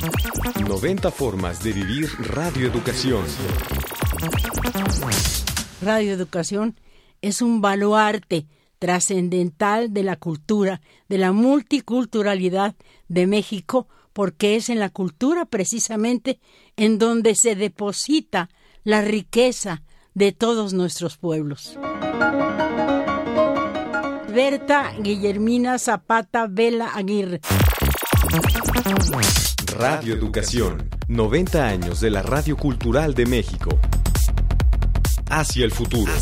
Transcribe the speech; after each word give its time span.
90 0.00 1.10
formas 1.10 1.62
de 1.62 1.72
vivir 1.72 2.08
radioeducación. 2.20 3.24
Radioeducación 5.82 6.78
es 7.20 7.42
un 7.42 7.60
baluarte 7.60 8.46
trascendental 8.78 9.92
de 9.92 10.04
la 10.04 10.16
cultura, 10.16 10.80
de 11.08 11.18
la 11.18 11.32
multiculturalidad 11.32 12.76
de 13.08 13.26
México, 13.26 13.88
porque 14.12 14.56
es 14.56 14.68
en 14.68 14.78
la 14.78 14.90
cultura 14.90 15.46
precisamente 15.46 16.38
en 16.76 16.98
donde 16.98 17.34
se 17.34 17.56
deposita 17.56 18.50
la 18.84 19.02
riqueza 19.02 19.82
de 20.14 20.32
todos 20.32 20.74
nuestros 20.74 21.16
pueblos. 21.16 21.76
Berta 24.32 24.92
Guillermina 25.00 25.78
Zapata 25.78 26.46
Vela 26.48 26.88
Aguirre. 26.94 27.40
Radio 29.78 30.12
Educación, 30.12 30.90
90 31.06 31.64
años 31.64 32.00
de 32.00 32.10
la 32.10 32.20
Radio 32.20 32.56
Cultural 32.56 33.14
de 33.14 33.26
México. 33.26 33.78
Hacia 35.30 35.64
el 35.64 35.70
futuro. 35.70 36.12